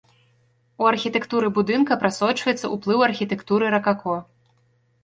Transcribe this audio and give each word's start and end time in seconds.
У 0.83 0.87
архітэктуры 0.91 1.51
будынка 1.57 1.99
прасочваецца 2.05 2.73
ўплыў 2.75 2.99
архітэктуры 3.11 3.65
ракако. 3.79 4.15